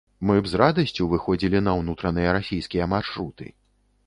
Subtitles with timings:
[0.27, 3.45] Мы б з радасцю выходзілі на ўнутраныя расійскія маршруты.